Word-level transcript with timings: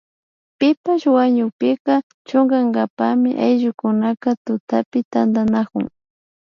Pipash 0.57 1.05
wañukpika 1.15 1.93
chunkankapami 2.27 3.29
ayllukuna 3.45 4.07
tutapi 4.45 4.99
tantanakun 5.11 5.85